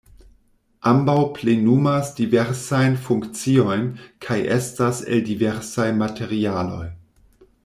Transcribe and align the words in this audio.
Ambaŭ 0.91 1.17
plenumas 1.35 2.09
diversajn 2.21 2.97
funkciojn 3.09 3.87
kaj 4.27 4.41
estas 4.59 5.05
el 5.15 5.25
diversaj 5.33 5.91
materialoj. 6.03 6.85